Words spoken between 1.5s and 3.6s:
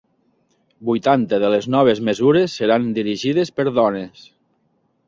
les noves mesures seran dirigides